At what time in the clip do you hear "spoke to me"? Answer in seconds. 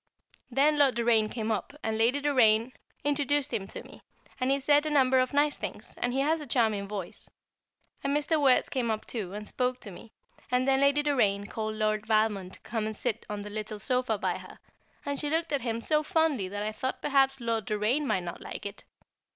9.47-10.11